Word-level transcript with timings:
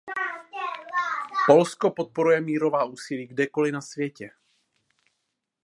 Polsko 1.47 1.91
podporuje 1.91 2.41
mírová 2.41 2.83
úsilí 2.85 3.27
kdekoli 3.27 3.71
na 3.71 3.81
světě. 3.81 4.31